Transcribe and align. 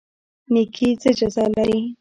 نیکي 0.53 0.87
څه 1.01 1.09
جزا 1.19 1.45
لري؟ 1.55 1.79